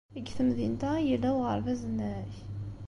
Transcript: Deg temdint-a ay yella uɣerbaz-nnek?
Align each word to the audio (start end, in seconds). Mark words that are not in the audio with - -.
Deg 0.15 0.25
temdint-a 0.37 0.89
ay 0.97 1.05
yella 1.09 1.29
uɣerbaz-nnek? 1.37 2.33